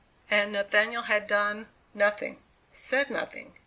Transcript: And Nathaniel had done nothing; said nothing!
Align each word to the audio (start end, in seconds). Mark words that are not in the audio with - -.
And 0.31 0.53
Nathaniel 0.53 1.03
had 1.03 1.27
done 1.27 1.67
nothing; 1.93 2.41
said 2.71 3.11
nothing! 3.11 3.53